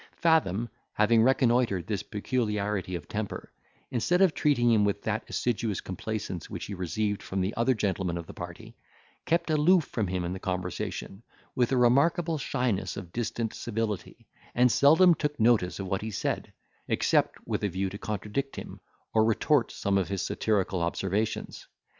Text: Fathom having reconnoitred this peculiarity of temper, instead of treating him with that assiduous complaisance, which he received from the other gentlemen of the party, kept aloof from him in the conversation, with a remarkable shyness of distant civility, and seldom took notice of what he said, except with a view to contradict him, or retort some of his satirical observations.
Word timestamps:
Fathom 0.15 0.69
having 0.93 1.21
reconnoitred 1.21 1.85
this 1.85 2.01
peculiarity 2.01 2.95
of 2.95 3.07
temper, 3.07 3.53
instead 3.91 4.19
of 4.19 4.33
treating 4.33 4.71
him 4.71 4.83
with 4.83 5.03
that 5.03 5.23
assiduous 5.29 5.79
complaisance, 5.79 6.49
which 6.49 6.65
he 6.65 6.73
received 6.73 7.21
from 7.21 7.39
the 7.39 7.53
other 7.55 7.75
gentlemen 7.75 8.17
of 8.17 8.25
the 8.25 8.33
party, 8.33 8.75
kept 9.27 9.51
aloof 9.51 9.83
from 9.83 10.07
him 10.07 10.25
in 10.25 10.33
the 10.33 10.39
conversation, 10.39 11.21
with 11.53 11.71
a 11.71 11.77
remarkable 11.77 12.39
shyness 12.39 12.97
of 12.97 13.13
distant 13.13 13.53
civility, 13.53 14.25
and 14.55 14.71
seldom 14.71 15.13
took 15.13 15.39
notice 15.39 15.77
of 15.79 15.85
what 15.85 16.01
he 16.01 16.09
said, 16.09 16.51
except 16.87 17.37
with 17.47 17.63
a 17.63 17.69
view 17.69 17.87
to 17.87 17.99
contradict 17.99 18.55
him, 18.55 18.79
or 19.13 19.23
retort 19.23 19.71
some 19.71 19.99
of 19.99 20.07
his 20.07 20.23
satirical 20.23 20.81
observations. 20.81 21.67